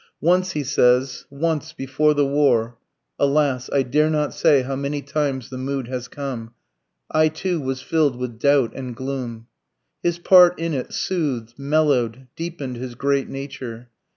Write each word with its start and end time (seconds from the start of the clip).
Once, 0.19 0.53
he 0.53 0.63
says, 0.63 1.27
"Once, 1.29 1.73
before 1.73 2.15
the 2.15 2.25
war 2.25 2.75
(alas! 3.19 3.69
I 3.71 3.83
dare 3.83 4.09
not 4.09 4.33
say 4.33 4.63
how 4.63 4.75
many 4.75 5.03
times 5.03 5.51
the 5.51 5.59
mood 5.59 5.87
has 5.89 6.07
come!), 6.07 6.55
I 7.11 7.27
too, 7.27 7.59
was 7.61 7.83
fill'd 7.83 8.15
with 8.15 8.39
doubt 8.39 8.71
and 8.75 8.95
gloom." 8.95 9.45
His 10.01 10.17
part 10.17 10.57
in 10.57 10.73
it 10.73 10.91
soothed, 10.91 11.53
mellowed, 11.59 12.25
deepened 12.35 12.77
his 12.77 12.95
great 12.95 13.29
nature. 13.29 13.89